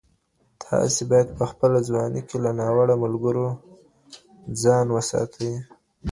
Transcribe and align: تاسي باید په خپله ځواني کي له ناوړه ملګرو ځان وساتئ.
تاسي 0.63 1.03
باید 1.11 1.29
په 1.37 1.45
خپله 1.51 1.77
ځواني 1.87 2.21
کي 2.27 2.37
له 2.43 2.51
ناوړه 2.59 2.95
ملګرو 3.03 3.47
ځان 4.61 4.87
وساتئ. 4.95 5.51